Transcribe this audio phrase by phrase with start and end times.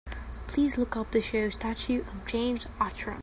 [0.47, 3.19] Please look up the show Statue of James Outram.